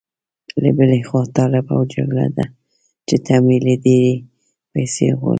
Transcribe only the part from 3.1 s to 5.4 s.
تمویل یې ډېرې پيسې غواړي.